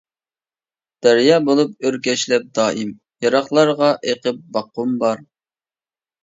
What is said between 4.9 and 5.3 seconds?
بار.